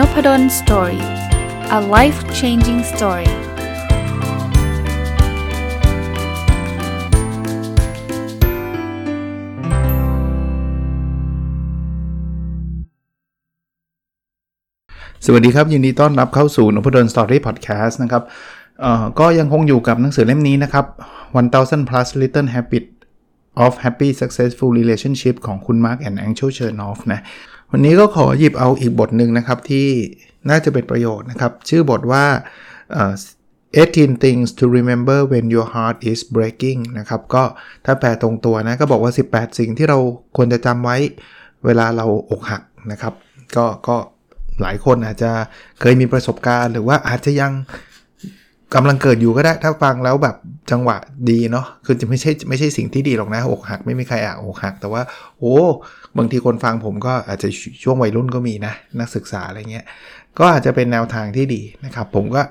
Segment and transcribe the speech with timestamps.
[0.00, 1.02] Nopadol Story
[1.78, 3.32] a life changing story ส
[15.32, 18.22] วัสดีครับ ยินดีต้อนรับเข้าสู่นพดล story podcast นะครับ
[19.20, 20.84] ก็ยังคงอยู่กับหนังสือเล่มนี้นะครับ
[21.32, 22.84] 1000 plus little habit
[23.64, 27.20] of happy successful relationship ของคุณ Mark and Angel Chernoff นะ
[27.70, 29.86] วันนี้ก็ขอหยิบเอาอีกบทหนึ่งนะครับ ที่
[30.50, 32.24] น่าจะเป็นประโยชน์นะครับ ชื่อบทว่า
[33.74, 37.44] 18 things to remember when your heart is breaking นะครับ ก็
[37.84, 39.98] ถ้าแปลตรงตัวนะ ก็บอกว่า 18 สิ่งที่เรา
[40.36, 40.96] ควรจะจำไว้
[41.66, 43.14] เวลาเราอกหักนะครับ
[43.56, 43.96] ก็ก็
[44.62, 45.32] หลายคนอาจจะ
[45.80, 47.52] เคยมีประสบการณ์ หรือว่าอาจจะยัง
[48.74, 50.36] กำลังเกิดอยู่ก็ได้ถ้าฟังแล้วแบบ
[50.70, 50.96] จังหวะ
[51.30, 55.02] ดีเนาะคือจะไม่ใช่ไม่ใช่สิ่งที่ดีหรอกนะอกหักไม่มีใครอยากอกหัก แต่ว่า
[55.38, 55.56] โอ้
[56.18, 57.48] บางทีคนฟังผมก็อาจจะ
[57.82, 59.84] ช่วงวัยรุ่นก็มีนะ นักศึกษาอะไรเงี้ย
[60.38, 62.42] ก็อาจจะเป็นแนวทางที่ดีนะครับ ผมก็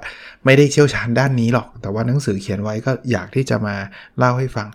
[0.46, 3.76] ไม่ได้เชี่ยวชาญด้านนี้หรอก แต่ว่าหนังสือเขียนไว้ก็อยากที่จะมา
[4.18, 4.68] เล่าให้ฟัง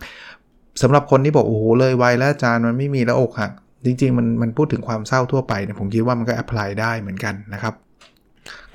[0.83, 3.53] สำหรับคนที่บอกโอ้โหเลยวัยแล้วอาจารย์มันไม่มีแล้วอกหัก
[3.85, 7.75] จริงๆมันมันพูดถึงความเศร้าทั่วไปเนี่ยผมคิดว่ามันก็แอพพลายได้เหมือนกันนะครับ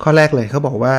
[0.02, 0.94] ข้อแรกเลยเขาบอกว่า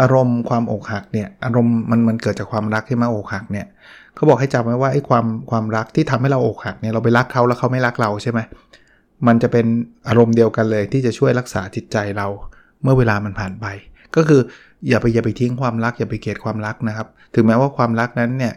[0.00, 3.66] อารมณ์ความอกหักเนี่ยอารมณ์มันมันเกิดจากความรักที่มาอกหักเนี่ย
[4.14, 8.40] เขาบอกให้จำไว้ว่าไอ้ความความรักที่ทำให้เราอกหักเนี่ยเราไปรักเขาแล้วเขาไม่รักเราใช่ไหม
[9.26, 9.66] มันจะเป็น
[10.08, 12.26] อารมณ์เดียวกันเลยที่จะช่วยรักษาจิตใจเรา
[12.82, 13.66] เมื่อเวลามันผ่านไป
[14.16, 14.40] ก็คือ
[14.88, 18.54] อย่าไปอย่าไปทิ้งความรัก อย่าไปเกลียดความรักนะครับ ถึงแม้ว่าความรักนั้นเนี่ย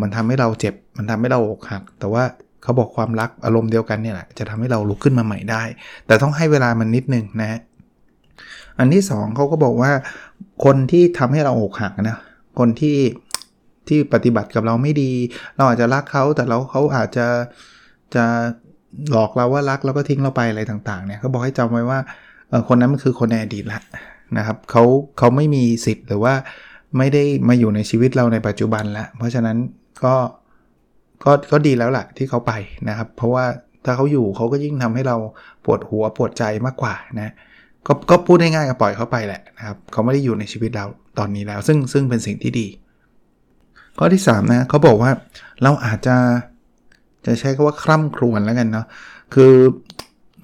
[0.00, 2.24] มันทำให้เราเจ็บมันทำให้เราอกหัก แต่ว่า
[2.62, 5.62] เขาบอกความรักอารมณ์เดียวกันเนี่ยแหละจะทำให้เราลุกขึ้นมาใหม่ได้
[6.06, 7.60] แต่ต้องให้เวลามันนิดนึงนะ
[8.78, 9.90] อันที่2เขาก็บอกว่า
[10.64, 12.18] คนที่ทำให้เราอกหักนะ
[12.58, 12.98] คนที่
[13.88, 15.12] ที่ปฏิบัติกับเราไม่ดี
[15.56, 17.26] เราอาจจะรักเขาแต่เราเขาอาจจะ
[18.14, 18.24] จะ
[19.10, 21.98] หลอกเราว่ารักแล้วก็ทิ้งเราไปอะไรต่างๆเนี่ยเขาบอกให้จำไว้ว่า
[22.68, 23.80] คนนั้นมันคือคนในอดีตละ
[24.38, 24.82] นะครับเขา
[25.18, 26.34] เขาไม่มีสิทธิ์หรือว่า
[26.98, 29.56] ไม่ได้มาอยู่ในชีวิตเราในปัจจุบันแล้วเพราะฉะนั้น
[30.04, 30.14] ก็
[31.24, 32.52] ก็ก็ดีแล้วแหละที่เขาไป
[32.88, 33.44] นะครับ เพราะว่า
[33.84, 35.16] ถ้าเขาอยู่เขาก็ยิ่งทำให้เรา
[35.64, 37.32] ปวดหัวปวดใจมากกว่านะ
[37.86, 40.86] ก็ก็พูดง่ายๆก็ปล่อยเขาไปแหละนะครับเขาไม่ได้อยู่ในชีวิตเรา
[41.18, 42.66] ตอนนี้แล้ว ซึ่งซึ่งเป็นสิ่งที่ดี
[43.98, 45.10] ข้อที่3นะเขาบอกว่า
[45.62, 46.16] เราอาจจะ
[47.26, 48.86] จะใช้คำว่าคร่ำครวญแล้วกันเนาะ
[49.34, 49.54] คือ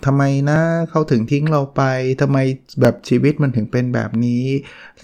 [0.07, 0.59] ทำไมนะ
[0.91, 1.83] เขาถึงทิ้งเราไป
[2.21, 2.39] ทำไม
[2.81, 4.45] แบบชีวิตมันถึงเป็นแบบนี้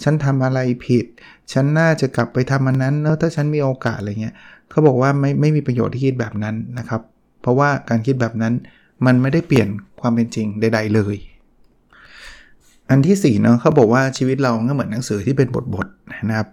[0.03, 1.05] ฉันทำอะไรผิด
[1.53, 4.35] ฉันน่าจะกลับไปทำมันนั้นแล้วถ้าฉันมีโอกาสอะไรเงี้ย
[4.71, 7.01] เขาบอกว่าไม่ไม่มีประโยชน์ที่คิดแบบนั้นนะครับ
[7.43, 8.55] เพราะว่าการคิดแบบนั้น
[9.07, 9.69] มันไม่ได้เปลี่ยน
[10.01, 11.17] ความเป็นจริงใด ๆ เลย
[12.91, 15.87] อันที่4เนาะเขาบอกว่าชีวิตเราก็เหมือนหนังสือที่เป็นบทบท
[16.31, 16.49] นะครับ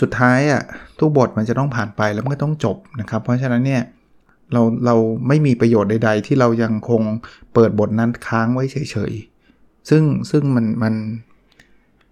[0.00, 0.62] สุดท้ายอะ
[0.98, 3.82] ทุกบทมันจะต้องผ่านไปแล้วมันก็ต้องจบนะครับ เพราะฉะนั้นเนี่ย
[4.52, 4.96] เราเรา
[5.28, 7.02] ไม่มีประโยชน์ใด ๆ ที่เรายังคง
[7.54, 10.94] เปิดบทนั้นค้างไว้เฉยๆ ซึ่งซึ่งมันมัน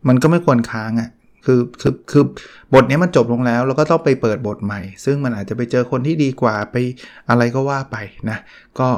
[0.08, 1.10] มันก็ไม่ควรค้างอะ่ะ
[1.44, 2.24] คือคือคือ
[2.74, 6.76] บทนี้มันจบลงแล้ว แล้วก็ต้องไปเปิดบทใหม่ ซึ่งมันอาจจะไปเจอคนที่ดีกว่าไป
[7.28, 7.96] อะไรก็ว่าไป
[8.30, 8.38] นะ
[8.78, 8.88] ก็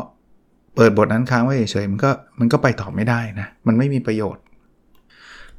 [0.74, 4.42] เปิดบทนั้นค้างไว้เฉยๆมันก็มันก็ไปต่อไม่ได้นะ มันไม่มีประโยชน์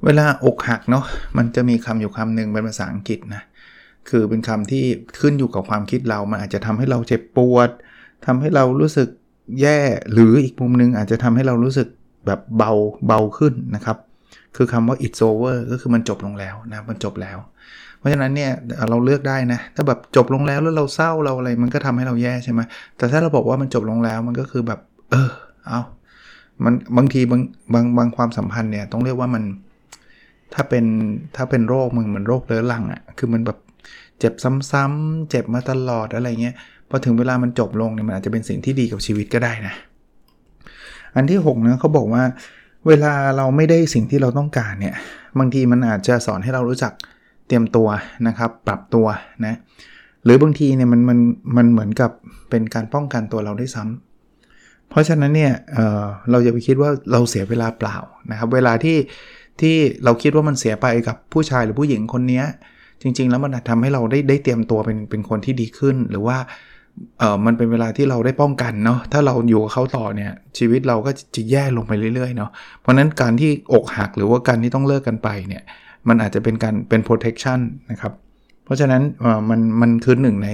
[0.06, 1.06] เวลาอกหักเนาะ
[1.38, 3.44] มันจะมีคำอยู่คำหนึ่งเป็นภาษาอังกฤษนะ
[4.10, 4.84] คือเป็นคำที่
[5.22, 7.70] ขึ้นอยู่กับความคิดเรา มันอาจจะทำให้เราเจ็บปวด
[8.26, 9.08] ทำให้เรารู้สึก
[9.62, 9.80] แย่
[10.14, 11.88] หรืออีกมุมนึงอาจจะทำให้เรารู้สึก
[12.26, 12.72] แบบเบา
[13.08, 13.98] เบาขึ้นนะครับ
[14.56, 17.38] คือคำว่า it's over ก็คือมันจบลงแล้วนะมันจบแล้ว
[17.98, 18.52] เพราะฉะนั้นเนี่ย
[18.90, 22.62] เราเลือกได้นะ ถ้าแบบจบลงแล้วแล้วเราเศร้าเราอะไรมันก็ทำให้เราแย่ใช่ไหม
[22.98, 24.80] แต่ถ้าเราบอกว่ามันจบลงแล้วมันก็คือแบบ
[25.16, 25.30] ออ
[25.68, 25.82] เอา
[26.64, 27.42] มันบางทีบาง
[27.74, 29.44] บางบางความสัมพันธ์เนี่ยต้องเรียกว่ามัน
[30.54, 30.86] ถ้าเป็น
[31.36, 33.58] ถ้าเป็นโรคมึงเหมือนโรคเรื้อรังอะ่ะคือมันแบบ
[34.20, 34.34] เจ็บ
[34.72, 36.56] ซ้ำๆเจ็บมาตลอดอะไรเงี้ย
[36.90, 39.74] พอถึงเวลามันจบลงเนี่ยมันอาจจะเป็นสิ่งที่ดีกับชีวิตก็ได้นะ
[41.16, 42.24] อันที่6นะเขาบอกว่า
[42.88, 44.96] เวลาเราไม่ได้สิ่งที่เราต้องการเนี่ย
[45.40, 46.94] บางทีมันอาจจะสอนให้เรารู้จัก
[47.48, 47.88] เตรียมตัว
[48.28, 49.08] นะครับ ปรับตัว
[49.46, 49.56] นะ
[50.24, 51.20] หรือบางทีเนี่ยมันมัน
[51.58, 52.12] มันเหมือนกับ
[52.50, 54.05] เป็นการป้องกันตัวเราได้ซ้ำ
[54.90, 57.98] เพราะฉะนั้นเนี่ยเเราอย่าไปคิดว่าเราเสียเวลาเปล่า
[58.32, 58.98] นะครับ เวลาที่
[59.62, 62.44] ที่เราคิดว่ามันเสียไปกับผู้ชายหรือผู้หญิงคนนี้
[63.02, 66.38] จริง ๆ แล้วมันทำให้เราได้ได้เตรียมตัวเป็นเป็นคนที่ดีขึ้น หรือว่า
[67.20, 72.50] เออมันเป็นเวลาที่เราได้ป้องกันเนาะถ้าเราอยู่กับเขาต่อเนี่ยชีวิตเราก็จะแย่ลงไปเรื่อยๆเนาะ
[72.82, 75.64] เพราะนั้นการที่อกหักหรือว่าการที่ต้องเลิกกันไปเนี่ย
[76.08, 77.60] มันอาจจะเป็นการเป็น protection
[77.92, 78.14] นะครับ
[78.66, 79.02] เพราะฉะนั้น
[79.50, 80.50] มันมันคือหนึ่งใน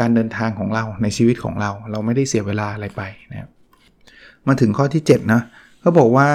[0.00, 3.50] การเดินทางของเราในชีวิตของเรา เราไม่ได้เสียเวลาอะไรไปนะครับ
[4.46, 5.40] มาถึงข้อที่ 7 นะ
[5.80, 6.26] เขาบอกว่า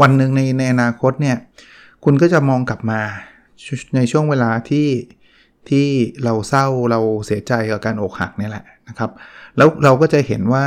[0.00, 1.36] วันหนึ่งในในอนาคตเนี่ย
[2.04, 3.00] คุณก็จะมองกลับมา
[3.96, 4.88] ในช่วงเวลาที่
[5.68, 5.86] ที่
[6.24, 9.10] เราเศร้าเราเสียใจกับการอกหักนี่แหละนะครับ
[9.56, 10.64] แล้วเราก็จะเห็นว่า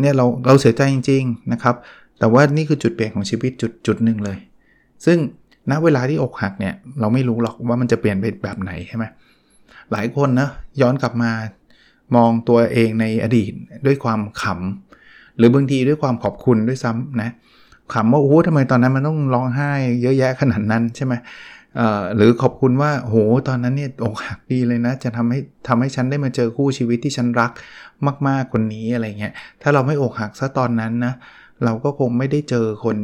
[0.00, 1.74] เนี่ยเราเราเสียใจจริง ๆนะครับ
[2.18, 4.38] แต่ว่านี่คือจุดเปลี่ยนของชีวิตจุดจุดหนึ่งเลย
[5.04, 5.18] ซึ่ง
[5.70, 9.04] ณเวลาที่อกหักเนี่ยเราไม่รู้หรอกว่ามันจะเปลี่ยนไปแบบไหนใช่ไหม
[9.92, 10.48] หลายคนนะ
[10.80, 11.30] ย้อนกลับมา
[12.14, 13.52] มองตัวเองในอดีต
[13.86, 17.30] ด้วยความขำ หรือบางทีด้วยความขอบคุณด้วยซ้ำนะ
[17.94, 19.70] ขำว่าโอ้โหทำไมตอนนั้นมันต้องร้องไห้
[20.02, 21.14] เยอะแยะขนาดนั้นใช่ไหม
[22.16, 23.16] หรือขอบคุณว่าโห
[23.48, 27.50] ตอนนั้นเนี่ยอกหักดีเลยนะ จะทำให้ทำให้ฉันได้มาเจอคู่ชีวิตที่ฉันรัก
[28.26, 29.32] มาก ๆ คนนี้อะไรเงี้ย
[29.62, 31.14] ถ้าเราไม่อกหักซะตอนนั้นนะ
[31.64, 32.98] เราก็คงไม่ได้เจอคน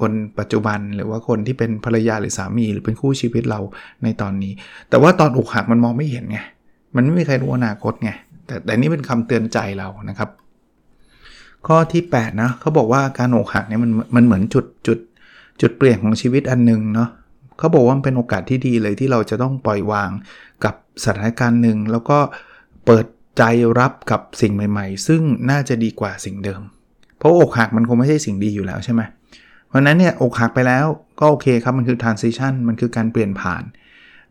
[0.00, 3.60] คนปัจจุบันหรือว่าคนที่เป็นภรรยาหรือสามี หรือเป็นคู่ชีวิตเรา
[4.02, 4.52] ในตอนนี้
[4.90, 6.38] แต่ว่าตอนอกหักมันมองไม่เห็นไง
[6.96, 8.10] มันไม่มีใครรู้อนาคตไง
[8.50, 10.30] แต่แต่นี่เป็นคำเตือนใจเรานะครับ
[11.66, 14.98] ข้อที่8นะเขาบอกว่าการอกหักเนี่ยมันมันเหมือนจุดจุด
[15.60, 17.08] จุดเปลี่ยนของชีวิตอันหนึ่งเนาะ
[17.58, 20.10] เขาบอกว่ามันเป็นโอกาสที่ดีเลยที่เราจะต้องปล่อยวาง
[20.64, 20.74] กับ
[21.04, 22.18] สถานการณ์หนึ่งแล้วก็
[22.86, 23.06] เปิด
[23.38, 23.42] ใจ
[23.78, 26.60] รับกับสิ่งใหม่ ๆ ซึ่งน่าจะดีกว่าสิ่งเดิม
[27.18, 29.02] เพราะอกหักมันคงไม่ใช่สิ่งดีอยู่แล้วใช่ไหม
[29.68, 30.86] เพราะนั้นเนี่ยอกหักไปแล้ว
[31.20, 33.62] ก็โอเคครับมันคือ transition มันคือการเปลี่ยนผ่าน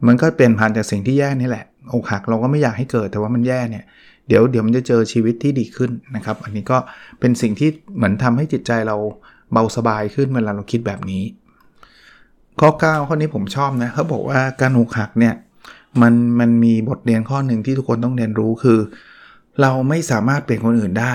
[0.07, 3.83] มันก็เปลี่ยนผ่านจากสิ่งที่แย่นี่แหละอกหักเราก็ไม่อยากให้เกิดแต่ว่ามันแย่เนี่ย
[4.29, 6.77] เดี๋ยวเดี๋ยวมันจะเจอชีวิตที่ดีขึ้นนะครับ อันนี้ก็
[7.19, 8.97] เป็นสิ่งที่เหมือนทำให้จิตใจเรา
[9.51, 11.23] เบาสบายขึ้นเวลาเราคิดแบบนี้
[12.59, 15.33] ข้อ 9 ข้อนี้ผมชอบนะเขาบอกว่าการอกหักเนี่ย
[16.01, 18.79] มันมันมีบทเรียนข้อหนึ่งที่ทุกคนต้องเรียนรู้คือ
[19.61, 21.13] เราไม่สามารถเปลี่ยนคนอื่นได้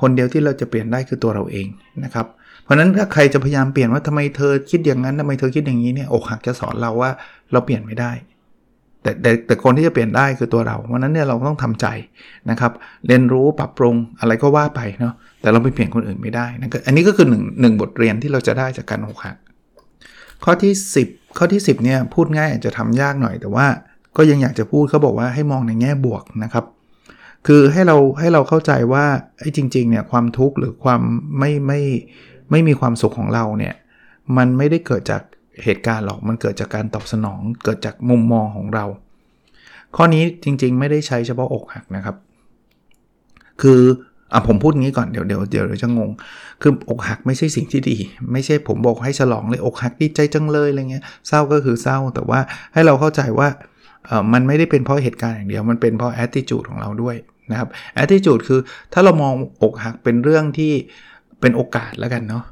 [0.00, 1.66] คนเดียวที่เราจะเปลี่ยนได้คือตัวเราเอง
[2.04, 2.26] นะครับ
[2.62, 7.10] เพราะนั้นถ้าใครจะพยายามเปลี่ยนว่าทำไมเธอคิดอย่างนั้นทำไมเธอคิดอย่างนี้เนี่ยอกหักจะสอนเราว่า
[7.52, 8.12] เราเปลี่ยนไม่ได้
[9.02, 11.86] แต่แต่แต่คนที่จะเปลี่ยนได้คือตัวเราเพราะนั้นเนี่ยเราต้องทำใจ
[12.50, 12.72] นะครับ
[13.06, 19.36] เรียนรู้ปรับปรุงอะไรก็ว่าไปเนาะแต่เราไปเปลี่ยนคนอื่นไม่ได้นะอันนี้ก็คือหนึ่งหนึ่งบทเรียนที่เราจะได้จากการอกหัก
[20.44, 20.72] ข้อที่
[21.06, 23.66] 10 ข้อที่ 10เนี่ยพูดง่ายอาจจะทำยากหน่อย แต่ว่า
[24.16, 26.64] ก็ยังอยากจะพูดเขาบอกว่าให้มองในแง่บวกนะครับ
[27.46, 29.04] คือให้เราให้เราเข้าใจว่า
[29.40, 31.00] ไอ้จริงๆเนี่ยความทุกข์หรือความ
[31.38, 31.80] ไม่ไม่
[32.50, 33.74] ไม่มีความสุขของเราเนี่ย
[34.36, 35.22] มันไม่ได้เกิดจาก
[35.64, 38.84] เหตุการณ์หรอกมันเกิดจากการตอบสนองเกิดจากมุมมองของเรา
[39.96, 42.16] ข้อนี้จริงๆ ไม่ได้ใช้เฉพาะอกหักนะครับ
[43.62, 43.80] คือ
[44.32, 46.10] อะผมพูดงี้ก่อนเดี๋ยวเดี๋ยวเดี๋ยวจะงง
[46.62, 47.96] คืออกหักไม่ใช่สิ่งที่ดี
[48.32, 52.40] ไม่ใช่ผมบอกให้ฉลองเลยอกหักดีใจจังเลยอะไรเงี้ยเศร้าก็คือเศร้า แต่ว่า
[52.72, 53.48] ให้เราเข้าใจว่า
[54.06, 57.16] เออมันไม่ได้เป็นเพราะเหตุการณ์อย่างเดียว มันเป็นเพราะ attitude ของเราด้วย
[57.50, 57.68] นะครับ
[58.02, 58.60] attitude คือ
[58.92, 60.72] ถ้าเรามองอกหักเป็นเรื่องที่
[61.40, 62.44] เป็นโอกาสแล้วกันเนาะ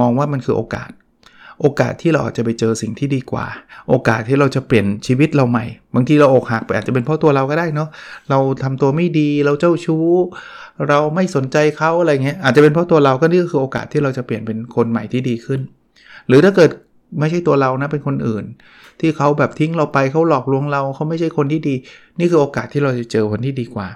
[0.00, 0.90] มองว่ามันคือโอกาส
[1.60, 3.46] โอกาสที่เราอาจจะไปเจอสิ่งที่ดีกว่า
[3.88, 5.64] โอกาสที่เราจะเปลี่ยนชีวิตเราใหม่
[5.94, 7.88] บางทีเราอกหักไปอาจจะเป็นเพราะตัวเราก็ได้เนาะ
[8.30, 10.06] เราทำตัวไม่ดีเราเจ้าชู้
[10.88, 15.60] เราไม่สนใจเขาอะไรเงี้ยอาจจะเป็นเพราะตัวเราก็นี่ก็คือโอกาสที่เราจะเปลี่ยนเป็นคนใหม่ที่ดีขึ้น
[16.28, 16.70] หรือถ้าเกิด
[17.18, 18.44] ไม่ใช่ตัวเรานะเป็นคนอื่น
[19.00, 21.74] ที่เขาแบบทิ้งเราไปเขาหลอกลวงเราเขาไม่ใช่คนที่ดี
[22.18, 23.88] นี่คือโอกาสที่เราจะเจอคนที่ดีกว่า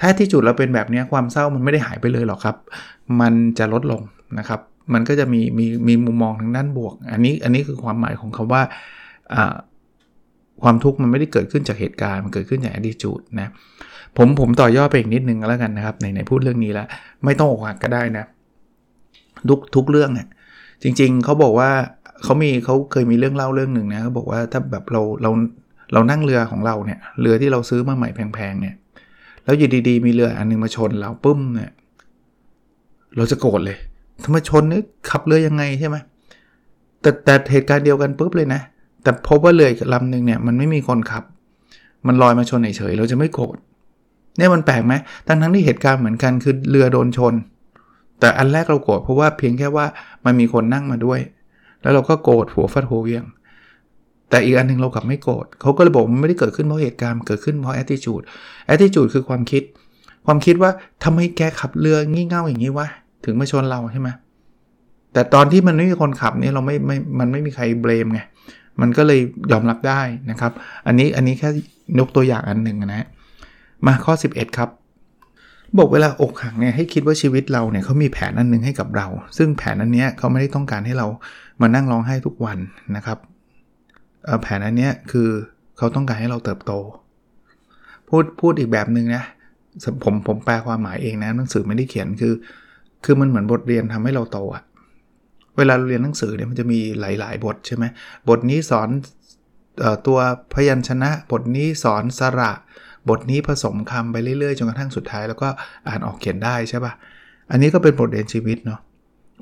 [0.00, 2.56] ถ้าที่จุดเราเป็นแบบนี้ความเศร้ามันไม่ได้หายไปเลยหรอกครับ
[3.20, 4.02] มันจะลดลง
[4.38, 4.60] นะครับ
[4.94, 8.62] มันก็จะมีมีมีมุมมองทางด้านบวก อันนี้อันนี้คือความหมายของคาว่า
[10.62, 13.48] ความทุกข์มันไม่ได้เกิดขึ้นจากเหตุการณ์มันเกิดขึ้นจากอดีจูดนะ
[14.16, 16.86] ผมผมต่อยอดไปอีกนิดนึงแล้วกันนะครับในในพูดเรื่องนี้แล้ว
[17.24, 18.24] ไม่ต้องอกหักก็ได้นะ
[19.48, 20.28] ทุกทุกเรื่องเนี่ย
[20.82, 21.70] จริง ๆเขาบอกว่า
[22.22, 25.30] เขามีเขาเคยมีเรื่องเล่าเรื่องหนึ่งนะเขาบอกว่าถ้าแบบเราเรา
[25.92, 28.74] เรานั่งเรือของเราเนี่ยเรือที่เราซื้อมาใหม่แพงๆเนี่ย
[29.44, 31.72] แล้วอยู่ดีๆ มีเรืออันนึงมาชนเราปุ้มเนี่ย
[33.16, 33.78] เราจะโกรธเลย
[34.24, 35.96] ทำไมชนนี่ขับเรือยังไงใช่ไหม
[37.00, 38.60] แต่แต่เหตุการณ์เดียวกันปุ๊บเลยนะ
[39.02, 41.24] แต่พบว่าเรือลำหนึ่งเนี่ยมันไม่มีคนขับ
[42.06, 43.56] มันลอยมาชนเฉยเราจะไม่โกรธ
[44.38, 44.94] เนี่ยมันแปลกไหม
[45.26, 47.34] ทั้งทั้งที่เหตุการณ์เหมือนกันคือเรือโดนชน
[48.20, 49.86] แต่อันแรกเราโกรธเพราะว่าเพียงแค่ว่า
[50.24, 51.20] มันมีคนนั่งมาด้วย
[51.82, 53.24] แล้วเราก็โกรธหัวฟัดหัวเวียง
[54.30, 58.24] แต่อีกอันนึงเรากลับไม่โกรธเขาก็เลยบอกมันไม่ได้เกิดขึ้นเพราะเหตุการณ์เกิดขึ้นเพราะ attitude
[58.72, 59.62] attitude คือความคิด
[60.26, 60.70] ความคิดว่า
[61.04, 62.88] ทำไมแกขับเรืองี่เง่าอย่างนี้วะ
[63.24, 64.08] ถึงมาชนเราใช่ไหม
[65.12, 68.20] แต่ตอนที่มันไม่มีคนขับนี่เราไม่ไม่มันไม่มีใครเบรมไง
[68.80, 69.20] มันก็เลย
[69.52, 70.00] ยอมรับได้
[70.30, 70.52] นะครับ
[70.86, 71.48] อันนี้อันนี้แค่
[71.98, 73.06] ยกตัวอย่างอันหนึ่งนะ
[73.86, 74.70] มาข้อ 11 ครับ
[75.78, 79.06] บอกเวลาอกหักเนี่ยให้คิดว่าชีวิตเราเนี่ยเขามีแผนอันนึงให้กับเรา
[79.38, 81.06] ซึ่งแผนอันนี้เขาไม่ได้ต้องการให้เรา
[81.60, 82.58] มานั่งร้องไห้ทุกวัน
[82.96, 83.18] นะครับ
[84.42, 85.28] แผนอันนี้คือ
[85.78, 86.72] เขาต้องการให้เราเติบโต
[88.08, 89.24] พูดพูดอีกแบบหนึ่งนะ
[90.04, 92.32] ผมผมแปลความหมายเองนะหนังสือไม่ได้เขียนคือ
[93.04, 94.62] คือมันเหมือนบทเรียนทำให้เราโตอะ
[95.56, 97.84] เวลาเราเรียนหนังสือเนี่ยมันจะมีหลาย ๆ บทใช่ไหม
[98.28, 98.88] บทนี้สอน
[100.06, 100.18] ตัว
[100.54, 102.52] พยัญชนะ บทนี้สอนสระ
[103.08, 105.48] บทนี้ผสมคำไปเรื่อย ๆ จนกระทั่งสุดท้าย แล้วก็
[105.88, 106.92] อ่านออกเขียนได้ใช่ปะ่ะ
[107.50, 108.80] อันนี้ก็เป็นบทเรียนชีวิตเนาะ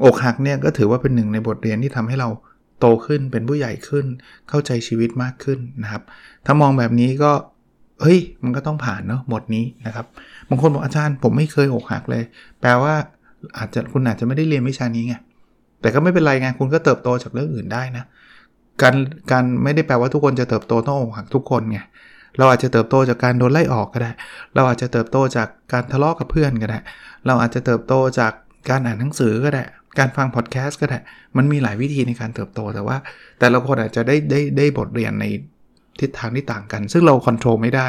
[0.04, 2.28] อกหักเนี่ยก็ถือว่าเป็นหนึ่งในบทเรียนที่ทำให้เรา
[2.80, 4.06] โตขึ้นเป็นผู้ใหญ่ขึ้น
[4.48, 6.02] เข้าใจชีวิตมากขึ้นนะครับ
[6.46, 7.32] ถ้ามองแบบนี้ก็
[8.02, 10.06] เฮ้ย มันก็ต้องผ่านเนาะบทนี้นะครับ
[10.48, 12.24] บางคนบอกอาจารย์ผมไม่เคยอกหักเลย
[12.60, 12.94] แปลว่า
[13.58, 15.14] อาจจะคุณอาจจะไม่ได้เรียนวิชานี้ไง
[15.80, 18.04] แต่ก็ไม่เป็นไรไงคุณก็เติบโตจากเรื่องอื่นได้นะ
[18.82, 18.94] การ
[19.30, 21.78] การไม่ได้แปลว่าทุกคนจะเติบโตต้องอกหักทุกคนไง
[22.38, 24.10] เราอาจจะเติบโตจากการโดนไล่ออกก็ได้
[24.54, 26.78] เราอาจจะเติบโตจากการทะเลาะกับเพื่อนก็ได้
[27.26, 28.32] เราอาจจะเติบโตจาก
[28.70, 29.64] การอ่านหนังสือก็ได้
[29.98, 30.98] การฟังพอดแคสต์ก็ได้
[31.36, 32.96] มันมีหลายวิธีในการเติบโตแต่ว่า
[33.40, 35.24] แต่ละคนอาจจะได้ได้ได้บทเรียนใน
[36.00, 37.86] ทิศทางที่ต่างกัน ซึ่งเราควบคุมไม่ได้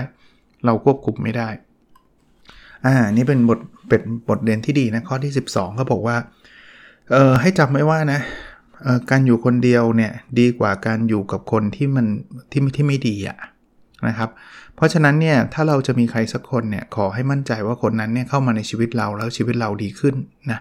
[0.66, 1.50] เราควบคุมไม่ได้
[2.86, 3.60] อ่านี่เป็นบท
[3.90, 6.18] เป็นบทเรียนที่ดีนะข้อที่ 12เขาบอกว่า
[7.12, 8.20] เออให้จำไว้ว่านะ
[9.10, 12.06] การอยู่คนเดียวเนี่ยดีกว่าการอยู่กับคนที่มัน
[12.52, 13.38] ที่ที่ไม่ดีอะ
[14.08, 14.30] นะครับ
[14.76, 20.16] เพราะฉะนั้นเนี่ยถ้าเราจะมีใครสักคนเนี่ยขอให้มั่นใจว่าคนนั้นเนี่ยเข้ามาในชีวิตเราแล้วชีวิตเราดีขึ้น
[20.52, 20.60] นะ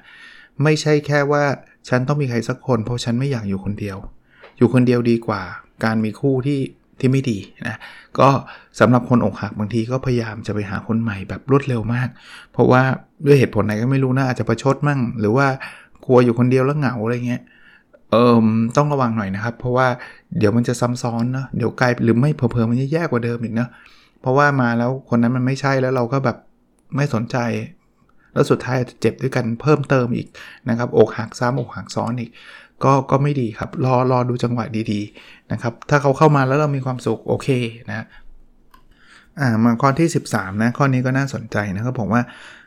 [0.62, 1.44] ไม่ใช่แค่ว่า
[1.88, 3.96] ฉันต้องมีใครสักคน เพราะฉันไม่อยากอยู่คนเดียว
[4.58, 5.42] อยู่คนเดียวดีกว่า
[5.84, 6.58] การมีคู่ที่
[7.00, 7.76] ที่ไม่ดีนะ
[8.18, 8.28] ก็
[8.80, 12.08] สำหรับคนอกหักบางทีก็พยายามจะไปหาคนใหม่แบบรวดเร็วมาก
[12.52, 12.82] เพราะว่า
[13.26, 15.46] ด้วยเหตุผลไหนก็ไม่รู้นะอาจจะประชดมั่ง หรือว่า
[16.04, 17.42] กลัวอยู่คนเดียวแล้วเหงาอะไรเงี้ย
[18.10, 19.88] เอิมต้องระวังหน่อยนะครับ เพราะว่า
[20.38, 23.70] เดี๋ยวมันจะซ้ำซ้อนเนาะเดี๋ยวกลายหรือไม่เผลอๆมันจะแย่กว่าเดิมอีกเนาะ
[24.20, 26.36] เพราะว่ามาแล้วคนนั้นมันไม่ใช่แล้วเราก็แบบ
[26.96, 27.36] ไม่สนใจ
[28.32, 30.28] แล้วสุดท้ายจะเจ็บด้วยกันเพิ่มเติมอีก
[30.68, 32.30] นะครับอกหักซ้ำอกหักซ้อนอีก
[32.84, 37.48] ก็ก็ไม่ดีครับ รอรอดูจังหวะดีๆนะครับ ถ้าเขาเข้ามาแล้วเรามีความสุขโอเค
[37.90, 38.06] นะ
[39.40, 42.22] อ่ามาข้อที่ 13นะข้อนี้ก็น่าสนใจนะครับผมว่า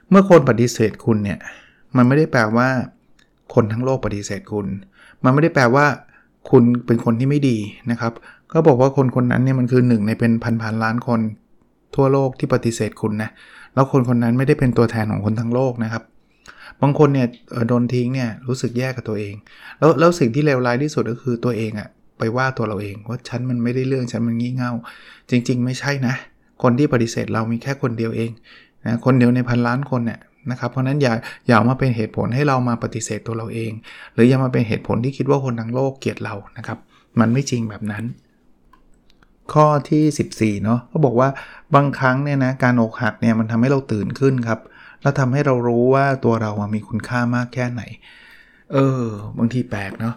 [0.10, 1.40] เมื่อคนปฏิเสธคุณเนี่ย
[1.96, 2.68] มันไม่ได้แปลว่า
[3.54, 4.68] คนทั้งโลกปฏิเสธคุณ
[5.24, 5.86] มันไม่ได้แปลว่า
[6.50, 7.58] คุณเป็นคนที่ไม่ดี
[7.92, 8.14] นะครับ
[8.54, 11.20] ก็บอกว่าคนคนนั้นเนี่ยมันคือหนึ่งในเป็นพันพันล้านคน
[11.96, 13.30] ทั่วโลกที่ปฏิเสธคุณนะ
[13.74, 16.04] แล้วคนคนนั้นไม่ได้เป็นตัวแทนของคนทั้งโลกนะครับ
[16.82, 17.28] บางคนเนี่ย
[17.68, 19.36] โดนทิ้งเนี่ยรู้สึกแย่กับตัวเอง
[19.80, 24.72] แล้วแล้วสิ่งที่เลวร้ายที่สุดก็คือตัวเองอะไปว่าตัวเราเองว่าฉันมันไม่ได้เรื่องฉันมันงี่เง่า
[25.30, 26.16] จริง ๆ ไม่ใช่นะ
[26.64, 28.32] คนที่ปฏิเสธเรามีแค่คนเดียวเอง
[28.86, 30.20] นะคนเดียวในพันล้านคนเนี่ย
[30.52, 31.14] นะครับเพราะนั้นอย่า
[31.48, 33.72] อย่ามาเป็นเหตุผลให้เรามาปฏิเสธตัวเราเอง
[34.14, 36.78] หรืออย่ามาเป็นเหตุผลที่คิดว่าคนทั้งโลกเกลียดเรานะครับ
[37.20, 38.04] มันไม่จริงแบบนั้น
[39.54, 41.30] ข้อที่ 14เนาะเขาบอกว่า
[41.76, 44.60] บางครั้งเนี่ยนะการอกหักเนี่ยมันทำให้เราตื่นขึ้นครับ
[45.02, 47.84] แล้วทำให้เรารู้ว่าตัวเรามีคุณค่ามากแค่ไหน
[48.74, 49.04] เออ
[49.38, 50.16] บางทีแปลกเนาะ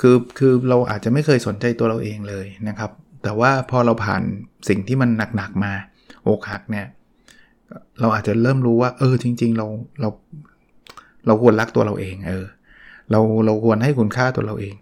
[0.00, 2.90] คือคือเราอาจจะไม่เคยสนใจตัวเราเองเลยนะครับ
[3.22, 4.22] แต่ว่าพอเราผ่าน
[4.68, 5.72] สิ่งที่มันหนักๆมา
[6.26, 6.86] อกหักเนี่ย
[8.00, 9.66] เราอาจจะเริ่มรู้ว่า เออ จริง ๆ เรา
[10.00, 10.08] เรา
[11.26, 12.46] เราควรรักตัวเราเอง เออ
[13.10, 14.74] เราเราควรให้คุณค่าตัวเราเอง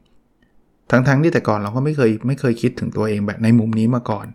[0.90, 4.26] ทั้งๆทที่แต่ก่อนเราก็ไม่เคยไม่เคยคิดถึงตัวเองแบบในมุมนี้มาก่อน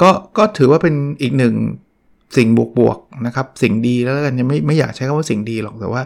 [0.00, 1.54] ก็ก็ถือว่าเป็นอีกหนึ่ง
[2.36, 2.48] สิ่ง
[2.78, 6.02] บวกๆนะครับสิ่งดีแล้วกันยังไม่ไม่อยากใช้คำว่าสิ่งดีหรอกแต่ว่า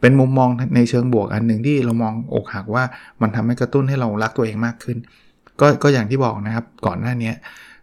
[0.00, 2.84] เป็นมุมมองในเชิงบวกอันหนึ่งที่เรามองอกหักว่า
[3.20, 4.96] มันทำให้กระตุ้นให้เรารักตัวเองมากขึ้น
[5.60, 7.32] ก็ก็อย่างที่บอกนะครับก่อนหน้านี้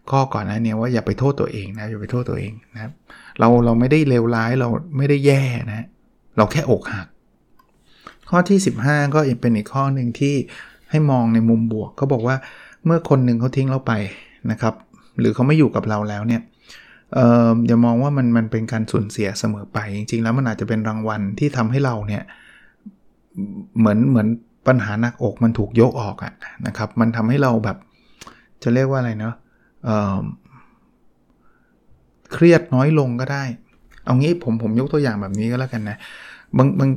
[0.10, 2.92] ข้อก่อนหน้านี้ว่าอย่าไปโทษตัวเองนะอย่าไปโทษตัวเองนะครับ
[3.40, 5.86] เราเราไม่ได้เลวร้ายเราไม่ได้แย่นะ
[6.38, 7.08] เราแค่อกหัก
[8.30, 10.36] ข้อที่ 15 ก็เป็นอีกข้อหนึ่งที่
[10.90, 12.36] ให้มองในมุมบวกก็บอกว่า
[12.86, 13.94] เมื่อคนหนึ่งเขาทิ้งเราไป
[14.52, 14.74] นะครับ
[15.20, 22.24] หรือเขาไม่อยู่กับเราแล้วเนี่ยเอย่ามองว่ามันมันเป็นการสูญเสียเสมอไป จริงๆ แล้วมันอาจจะเป็นรางวัลที่ทำให้เราเนี่ย
[23.80, 24.28] เหมือนเหมือน
[24.68, 26.34] ปัญหาหนักอกมันถูกยกออกอะ
[26.68, 27.78] นะครับ มันทำให้เราแบบ
[28.64, 29.36] จะเรียกว่าอะไรเนาะ
[32.34, 33.44] เครียดน้อยลงก็ได้
[34.06, 35.98] เอางี้ผมผมยกตัวอย่างแบบนี้ก็แล้วกันนะ
[36.58, 36.90] บางบาง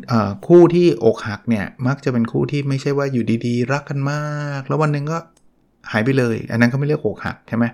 [0.46, 4.22] คู่ที่อกหักเนี่ยมักจะเป็นคู่ที่ไม่ใช่ว่าอยู่ดีๆ รักกันมา
[4.60, 5.18] ก แล้ววันหนึ่งก็
[5.90, 7.64] หายไปเลย อันนั้นก็ไม่เรียกอกหักใช่ไหม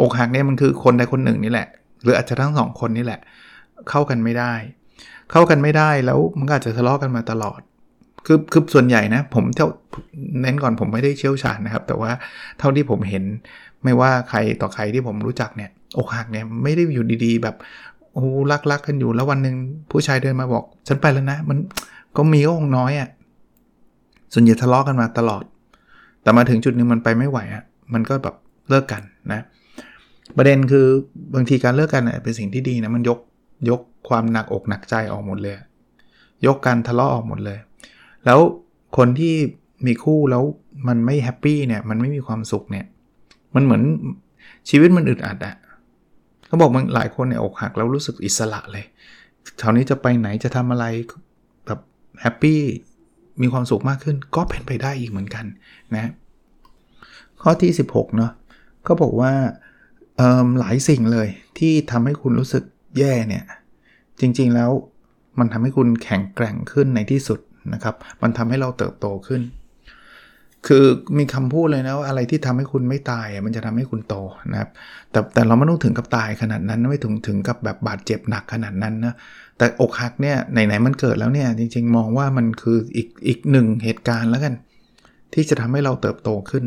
[0.00, 1.68] อกหักเนี่ยมันคือคนใดคนหนึ่งนี่แหละ
[2.02, 3.20] หรืออาจจะทั้งสองคนนี่แหละ
[3.90, 4.52] เข้ากันไม่ได้
[5.30, 7.60] เข้ากันไม่ได้แล้วมันก็อาจจะทะเลาะกันมาตลอด
[8.26, 9.68] คือคือส่วนใหญ่นะ ผมเท่า
[10.40, 12.10] เน้นก่อนผมไม่ได้เชี่ยวชาญนะครับ แต่ว่า
[12.58, 13.24] เท่าที่ผมเห็น
[13.84, 17.56] ไม่ว่าใครต่อใครที่ผมรู้จักเนี่ยอกหักเนี่ยไม่ได้อยู่ดีๆ แบบ
[18.14, 19.56] โอ้รักรักกันอยู่แล้ววันหนึ่ง
[19.90, 21.58] ผู้ชายเดินมาบอก ฉันไปแล้วนะ มัน
[22.16, 23.08] ก็มีก็คงน้อยอะ่ะ
[24.32, 25.44] ส่วนใหญ่ทะเลาะกันมาตลอด
[26.22, 28.34] แต่มาถึงจุดหนึ่งมันไปไม่ไหวอะ่ะมันก็แบบ
[28.68, 29.40] เลิกกันนะ
[30.36, 30.86] ประเด็นคือ
[31.34, 33.18] บางทีการเลิกกันเป็นสิ่งที่ดีนะมันยก
[33.70, 35.54] ยกความหนักอกหนักใจออกหมดเลย
[36.46, 37.58] ยกการทะเลาะออกหมดเลย
[38.24, 38.40] แล้ว
[38.96, 39.34] คนที่
[39.86, 40.42] มีคู่แล้ว
[40.88, 42.86] มันไม่แฮปปี้เนี่ยมันไม่มีความสุขเนี่ย
[43.54, 43.82] มันเหมือน
[44.70, 45.56] ชีวิตมันอึดอัดอะ
[46.46, 48.84] เขาบอกมันหลายคนเนี่ยอกหักแล้วรู้สึกอิสระเลย
[49.60, 50.84] คราวนี้จะไปไหนจะทำอะไร
[51.66, 51.80] แบบ
[52.20, 52.60] แฮปปี้
[53.42, 55.44] มีความสุขมากขึ้นก็เป็นไปได้อีกเหมือนกัน
[55.94, 56.10] นะ
[57.42, 58.32] ข้อที่ 16เนาะ
[58.84, 59.32] เขาบอกว่า
[60.58, 61.28] หลายสิ่งเลย
[61.58, 62.64] ที่ทำให้คุณรู้สึก
[62.98, 63.44] แย่เนี่ย
[64.20, 64.70] จริงๆแล้ว
[65.38, 67.40] มันทำให้คุณแข็งแกร่งขึ้นในที่สุด
[67.74, 69.42] นะครับ มันทำให้เราเติบโตขึ้น
[70.66, 70.84] คือ
[71.18, 74.14] มีคำพูดเลยนะว่าอะไรที่ทำให้คุณไม่ตายมันจะทำให้คุณโต
[74.52, 74.70] นะครับ
[75.10, 79.14] แต่แต่เราไม่ต้องถึงกับตายขนาดนั้นไม่ถึงถึงกับแบบบาดเจ็บหนักขนาดนั้นนะ
[79.58, 84.54] แต่อกหักเนี่ยไหนๆมันเกิดแล้วเนี่ยจริง ๆ มองว่ามันคืออีกอีกหนึ่งเหตุการณ์แล้วกัน
[85.34, 86.64] ที่จะทำให้เราเติบโตขึ้น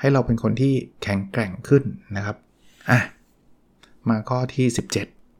[0.00, 0.72] ให้เราเป็นคนที่
[1.02, 1.82] แข็งแกร่งขึ้น
[2.16, 2.36] นะครับ
[2.90, 3.00] อะ
[4.08, 4.66] มาข้อที่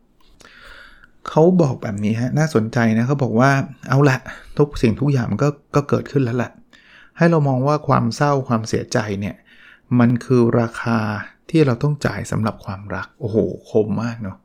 [0.09, 3.51] 17 เขาบอกแบบนี้ฮะ น่าสนใจนะเขาบอกว่า
[3.89, 4.19] เอาละ
[4.59, 6.53] ทุกสิ่งทุกอย่างมันก็ก็เกิดขึ้นแล้วแหละ
[7.17, 9.37] ให้เรามองว่าความเศร้าความเสียใจเนี่ย
[9.99, 10.99] มันคือราคา
[11.51, 13.37] ที่เราต้องจ่ายสำหรับความรัก โอ้โห
[13.71, 14.39] คมมากเนาะ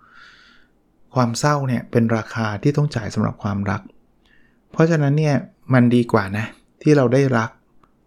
[1.15, 3.81] ความเศร้าเนี่ยเป็นราคาที่ต้องจ่ายสำหรับความรัก
[4.71, 5.35] เพราะฉะนั้นเนี่ย
[5.73, 6.45] มันดีกว่านะ
[6.81, 7.49] ที่เราได้รัก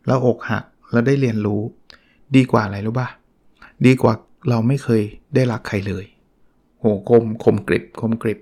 [0.06, 1.60] แล้วอกหักแล้วได้เรียนรู้
[2.36, 3.08] ดีกว่าอะไรรู้ป่ะ
[3.86, 4.14] ดีกว่า
[4.48, 5.02] เราไม่เคย
[5.34, 6.04] ได้รักใครเลย
[6.80, 8.38] โหคมคมกริบคมกริบ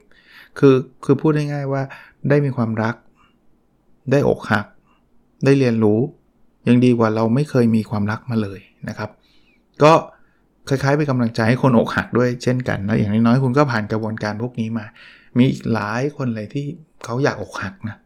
[0.59, 1.82] คือคือพูดง่ายๆว่า
[2.28, 2.94] ได้มีความรัก
[4.11, 4.66] ได้อกหัก
[5.44, 6.00] ได้เรียนรู้
[6.68, 9.11] ยังดีกว่าเราไม่เคยมีความรักมาเลยนะครับ
[9.82, 9.92] ก็
[10.68, 14.87] คล้ายๆเป็นกำลังใจให้คนอกหักด้วยเช่นกันแล้วอย่างน้อยๆคุณก็ผ่านกระบวนการพวกนี้มา
[15.38, 16.66] มีอีกหลายคนเลยที่
[17.04, 17.97] เขาอยากอกหักนะ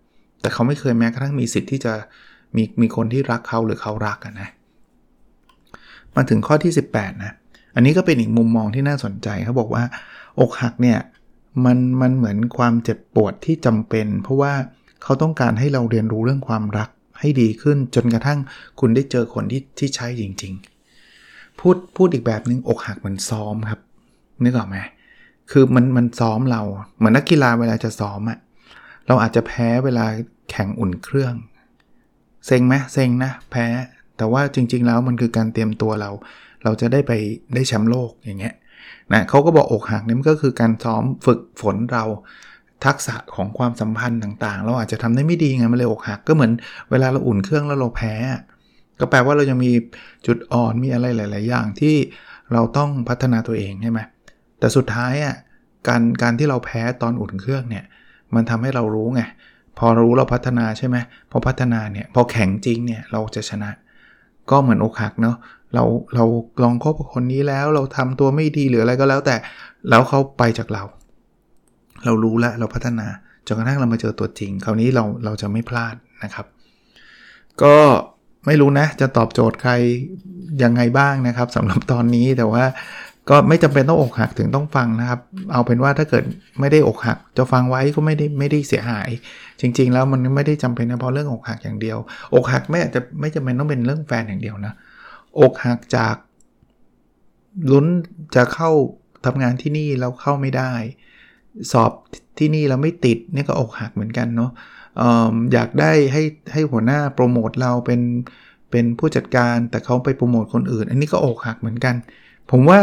[0.41, 1.93] แต่เขาไม่เคยแม้กระทั่งมีสิทธิ์ที่จะ
[2.57, 4.49] มีมีคนที่รักเขาหรือเขารักกันนะ
[6.15, 7.35] มาถึงข้อที่ 18 นะ
[7.77, 9.83] อันนี้ก็เป็นอีกมุมมองที่น่าสนใจเขาบอกว่า
[10.41, 10.99] อกหักเนี่ย
[11.65, 14.53] มันมันเหมือนความเจ็บปวดที่จำเป็น เพราะว่า
[15.03, 16.89] เขาต้องการให้เราเรียนรู้เรื่องความรัก
[17.21, 18.39] ให้ดีขึ้นจนกระทั่ง
[18.81, 20.53] คุณได้เจอคนที่ที่ใช่จริง
[21.07, 23.81] ๆ พูดพูดอีกแบบนึงอกหักเหมือนซ้อมครับ
[24.45, 24.77] นึกออกไหม
[25.51, 26.63] คือมันมันซ้อมเรา
[26.97, 28.39] เหมือนนักกีฬาเวลาจะซ้อมอะ
[29.07, 30.07] เราอาจจะแพ้เวลา
[30.51, 31.35] แข่งอุ่นเครื่อง
[32.47, 33.67] เซ็งไหมเซ็งนะแพ้
[34.17, 36.11] แต่ว่าจริง ๆ แล้วมันคือการเตรียมตัวเรา
[36.67, 37.13] เราจะได้ไป
[37.55, 38.55] ได้แชมป์โลกอย่างเงี้ย
[39.13, 42.05] นะเขาก็บอกอกหักนี่มันก็คือการซ้อมฝึกฝนเรา
[42.85, 46.53] ทักษะของความสัมพันธ์ต่างๆ เราอาจจะทำได้ไม่ดีไงมันเลยอกหักก็เหมือน
[46.91, 48.15] เวลาเราอุ่นเครื่องแล้วเราแพ้
[49.01, 49.73] ก็แปลว่าเรายังมี
[50.27, 51.95] จุดอ่อนมีอะไรหลาย ๆ อย่างที่
[52.53, 54.01] เราต้องพัฒนาตัวเองใช่ไหม
[54.59, 55.37] แต่สุดท้ายอะ
[55.89, 57.85] การการที่เราแพ้ตอนอุ่นเครื่องเนี่ย
[58.35, 59.23] มันทำให้เรารู้ไง
[59.79, 60.97] พอรู้เราพัฒนาใช่ไหม
[61.31, 63.71] พอพัฒนาเนี่ยพอแข็งจริงเนี่ยเราจะชนะ
[64.51, 65.37] ก็เหมือนอกหักเนาะ
[65.77, 65.85] เรา
[66.15, 66.25] เรา
[66.63, 69.37] ลองคบกับคนนี้แล้วเราทำตัวไม่ดีหรืออะไรก็แล้วแต่
[69.91, 70.85] แล้วเขาไปจากเรา
[72.05, 73.07] เรารู้แล้วเราพัฒนา
[73.47, 76.47] จนกระทั่งเรามาเจอตัวจริง คราวนี้เราเราจะไม่พลาดนะครับ
[77.63, 77.77] ก็
[78.47, 79.73] ไม่รู้นะ จะตอบโจทย์ใคร
[80.63, 82.65] ยังไงบ้างนะครับสำหรับตอนนี้แต่ว่า
[83.31, 85.21] ก็ไม่จำเป็นต้องอกหักถึงต้องฟังนะครับ
[85.53, 86.25] เอาเป็นว่าถ้าเกิด
[86.61, 89.09] ไม่ได้อกหัก จะฟังไว้ก็ไม่ได้ไม่ได้เสียหาย
[89.61, 91.99] จริง ๆ แล้วมันไม่ได้จำเป็นเฉพาะเรื่องอกหักอย่างเดียว
[92.35, 94.75] อกหักไม่อาจจะไม่จำเป็นต้องเป็นเรื่องแฟนอย่างเดียวนะ
[95.41, 96.17] อกหักจาก
[97.71, 97.87] ลุ้น
[98.35, 98.71] จะเข้า
[99.27, 100.73] ทำงานที่นี่แล้วเข้าไม่ได้
[101.73, 101.93] สอบ
[102.39, 104.51] ที่นี่เราไม่ติดนี่ก็อกหักเหมือนกันเนาะ
[105.53, 106.23] อยากได้ให้
[106.53, 108.01] ให้หัวหน้าโปรโมทเราเป็น
[108.71, 111.95] เป็นผู้จัดการแต่เขาไปโปรโมทคนอื่น อันนี้ก็อกหักเหมือนกัน
[112.51, 112.81] ผมว่า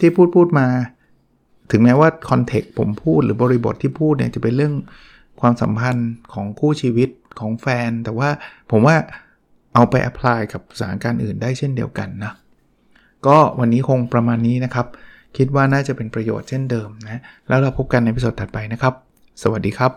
[0.00, 0.66] ที่พูดพูดมา
[1.70, 4.74] ถึงแม้ว่าคอนเทกต์ผมพูดหรือบริบทที่พูดเนี่ยจะเป็นเรื่อง
[5.40, 7.08] ความสัมพันธ์ของคู่ชีวิต
[7.40, 8.28] ของแฟน แต่ว่า
[8.70, 8.96] ผมว่า
[9.74, 12.32] เอาไปแอพพลายกับสถานการณ์อื่นได้เช่นเดียวกันนะ
[13.26, 14.86] ก็วันนี้คงประมาณนี้นะครับ
[15.36, 18.94] คิดว่าน่าจะเป็นประโยชน์เช่นเดิมนะ แล้วเราพบกันในพิสดถัดไปนะครับ
[19.42, 19.92] สวัสดีครับ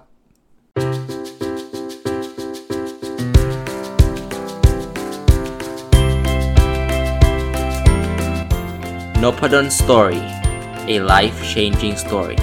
[9.24, 10.22] n o p a d o n Story
[10.94, 12.40] a life changing story